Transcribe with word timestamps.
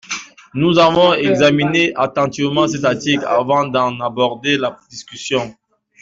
Nous 0.55 0.79
avons 0.79 1.13
examiné 1.13 1.93
attentivement 1.95 2.67
cet 2.67 2.85
article 2.85 3.23
avant 3.23 3.67
d’en 3.67 3.99
aborder 3.99 4.57
la 4.57 4.75
discussion. 4.89 5.53